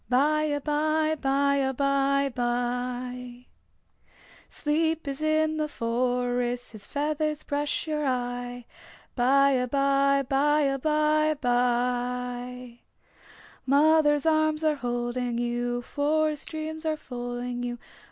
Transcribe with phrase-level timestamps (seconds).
[0.09, 3.45] By abye, by abye bye.
[4.49, 8.65] Sleep is in the forest His feathers brush your eye.
[9.15, 12.79] By abye, by abye bye.
[13.67, 17.77] Mother's arms are holding you, Forest dreams are folding you.